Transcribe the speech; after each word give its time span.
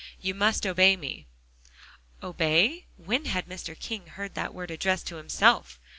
"You 0.19 0.33
must 0.33 0.65
obey 0.65 0.97
me." 0.97 1.27
Obey? 2.23 2.87
When 2.97 3.25
had 3.25 3.45
Mr. 3.47 3.79
King 3.79 4.07
heard 4.07 4.33
that 4.33 4.51
word 4.51 4.71
addressed 4.71 5.05
to 5.09 5.17
himself. 5.17 5.79